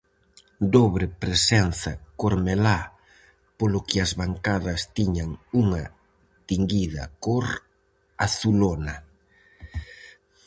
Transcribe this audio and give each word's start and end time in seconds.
Dobre 0.75 1.05
presenza 1.23 1.91
cormelá, 2.21 2.79
polo 3.57 3.79
que 3.87 3.97
as 4.05 4.11
bancadas 4.21 4.81
tiñan 4.97 5.29
unha 5.63 5.83
tinguida 6.49 7.03
cor 7.23 7.47
azulona. 8.25 8.95